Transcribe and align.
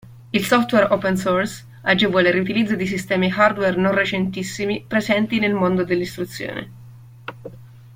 Il 0.31 0.43
software 0.43 0.87
open 0.91 1.15
source 1.15 1.63
agevola 1.83 2.29
il 2.29 2.33
riutilizzo 2.33 2.75
di 2.75 2.87
sistemi 2.87 3.31
hardware 3.31 3.75
non 3.79 3.93
recentissimi 3.93 4.83
presenti 4.87 5.37
nel 5.37 5.53
mondo 5.53 5.83
dell'istruzione. 5.83 6.71